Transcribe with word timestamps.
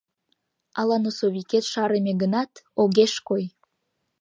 Ала 0.79 0.97
носовикет 1.03 1.65
шарыме 1.71 2.13
гынат, 2.21 2.51
огеш 2.81 3.13
кой. 3.27 3.43